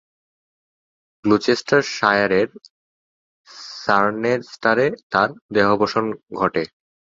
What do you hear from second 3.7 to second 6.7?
সার্নেস্টারে তাঁর দেহাবসান ঘটে।